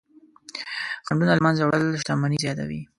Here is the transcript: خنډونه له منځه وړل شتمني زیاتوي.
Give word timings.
خنډونه 1.05 1.33
له 1.37 1.41
منځه 1.45 1.63
وړل 1.63 1.85
شتمني 2.01 2.37
زیاتوي. 2.45 2.81